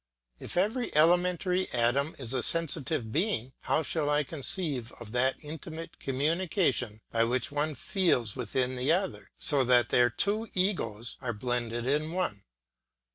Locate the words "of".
4.93-5.11